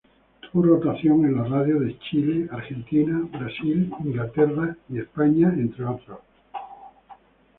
[0.41, 6.17] Tuvo rotación en la radios de Chile, Argentina, Brasil, Inglaterra, España, entre otros.